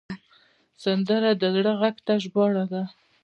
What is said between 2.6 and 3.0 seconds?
ده